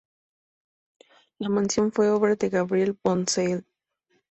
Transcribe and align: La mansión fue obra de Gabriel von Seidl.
La 1.37 1.47
mansión 1.47 1.91
fue 1.91 2.09
obra 2.09 2.33
de 2.35 2.49
Gabriel 2.49 2.97
von 3.03 3.27
Seidl. 3.27 3.67